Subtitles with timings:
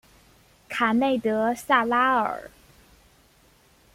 [0.67, 2.49] 卡内德萨拉尔。